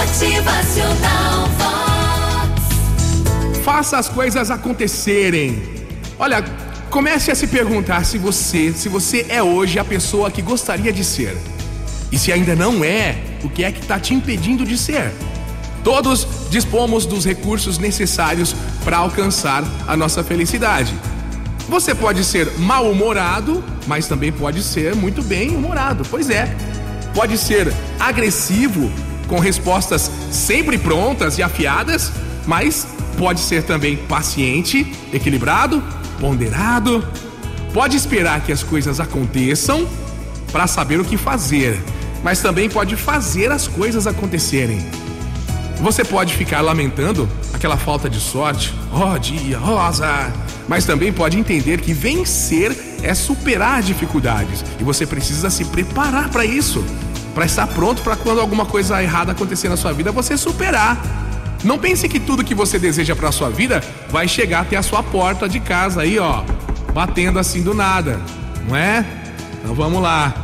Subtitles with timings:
[0.00, 2.58] Motivacional Vox.
[3.62, 5.62] Faça as coisas acontecerem.
[6.18, 6.42] Olha,
[6.88, 11.04] comece a se perguntar se você, se você é hoje a pessoa que gostaria de
[11.04, 11.36] ser.
[12.10, 15.12] E se ainda não é, o que é que está te impedindo de ser?
[15.84, 20.94] Todos dispomos dos recursos necessários para alcançar a nossa felicidade.
[21.68, 26.06] Você pode ser mal-humorado, mas também pode ser muito bem-humorado.
[26.10, 26.48] Pois é.
[27.14, 28.90] Pode ser agressivo,
[29.30, 32.10] com respostas sempre prontas e afiadas,
[32.46, 32.84] mas
[33.16, 35.80] pode ser também paciente, equilibrado,
[36.18, 37.06] ponderado.
[37.72, 39.88] Pode esperar que as coisas aconteçam
[40.50, 41.80] para saber o que fazer,
[42.24, 44.84] mas também pode fazer as coisas acontecerem.
[45.80, 50.32] Você pode ficar lamentando aquela falta de sorte, ó oh, dia, rosa,
[50.66, 56.44] mas também pode entender que vencer é superar dificuldades e você precisa se preparar para
[56.44, 56.84] isso,
[57.40, 61.00] para estar pronto para quando alguma coisa errada acontecer na sua vida, você superar.
[61.64, 65.02] Não pense que tudo que você deseja para sua vida vai chegar até a sua
[65.02, 66.42] porta de casa aí, ó,
[66.92, 68.20] batendo assim do nada,
[68.68, 69.06] não é?
[69.54, 70.34] Então vamos lá.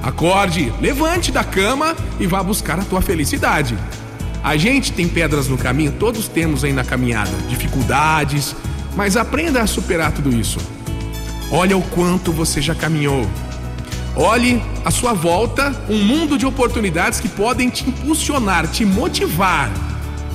[0.00, 3.76] Acorde, levante da cama e vá buscar a tua felicidade.
[4.40, 8.54] A gente tem pedras no caminho, todos temos aí na caminhada, dificuldades,
[8.94, 10.60] mas aprenda a superar tudo isso.
[11.50, 13.28] Olha o quanto você já caminhou.
[14.18, 19.70] Olhe à sua volta um mundo de oportunidades que podem te impulsionar, te motivar.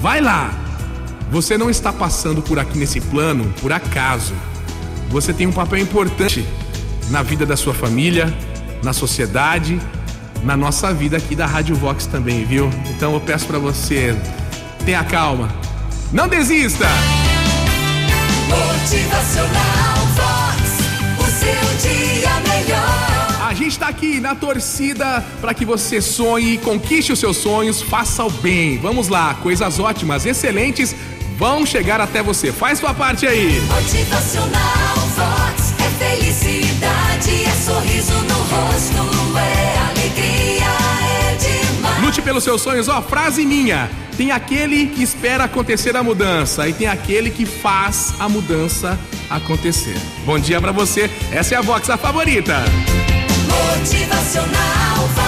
[0.02, 0.54] Vai lá.
[1.30, 4.34] Você não está passando por aqui nesse plano por acaso.
[5.10, 6.48] Você tem um papel importante
[7.10, 8.34] na vida da sua família,
[8.82, 9.78] na sociedade,
[10.46, 12.70] na nossa vida aqui da Rádio Vox também, viu?
[12.90, 14.16] Então eu peço para você,
[14.86, 15.50] tenha calma.
[16.14, 16.88] Não desista!
[18.48, 19.33] Motivacional
[23.94, 28.78] aqui na torcida para que você sonhe, conquiste os seus sonhos, faça o bem.
[28.80, 30.96] Vamos lá, coisas ótimas, excelentes
[31.38, 32.52] vão chegar até você.
[32.52, 33.62] Faz sua parte aí.
[33.62, 40.66] Motivacional Vox é felicidade, é sorriso no rosto, é alegria,
[41.22, 42.04] é demais.
[42.04, 43.90] Lute pelos seus sonhos, ó, frase minha.
[44.18, 49.98] Tem aquele que espera acontecer a mudança e tem aquele que faz a mudança acontecer.
[50.26, 51.10] Bom dia para você.
[51.32, 52.64] Essa é a Vox a favorita.
[53.74, 55.23] Motivacional.